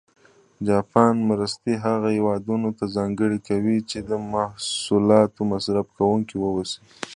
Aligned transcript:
جاپان 0.67 1.13
مرستې 1.29 1.73
هغه 1.85 2.07
هېوادونه 2.17 2.67
ته 2.77 2.85
ځانګړې 2.95 3.39
کوي 3.49 3.77
چې 3.89 3.97
د 4.09 4.11
محصولاتو 4.33 5.41
مصرف 5.51 5.87
کوونکي 5.97 6.35
و 6.39 6.45
اوسي. 6.53 6.79